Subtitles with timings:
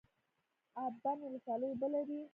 [0.83, 2.19] اب بند ولسوالۍ اوبه لري؟